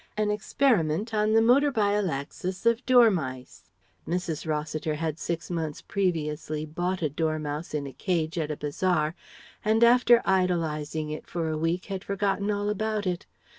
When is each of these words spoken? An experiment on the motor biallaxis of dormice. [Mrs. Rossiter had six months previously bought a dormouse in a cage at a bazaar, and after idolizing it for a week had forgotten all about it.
An 0.17 0.31
experiment 0.31 1.13
on 1.13 1.33
the 1.33 1.43
motor 1.43 1.71
biallaxis 1.71 2.65
of 2.65 2.83
dormice. 2.87 3.69
[Mrs. 4.07 4.47
Rossiter 4.47 4.95
had 4.95 5.19
six 5.19 5.51
months 5.51 5.83
previously 5.83 6.65
bought 6.65 7.03
a 7.03 7.09
dormouse 7.09 7.75
in 7.75 7.85
a 7.85 7.93
cage 7.93 8.39
at 8.39 8.49
a 8.49 8.57
bazaar, 8.57 9.13
and 9.63 9.83
after 9.83 10.23
idolizing 10.25 11.11
it 11.11 11.27
for 11.27 11.49
a 11.49 11.55
week 11.55 11.85
had 11.85 12.03
forgotten 12.03 12.49
all 12.49 12.67
about 12.69 13.05
it. 13.05 13.27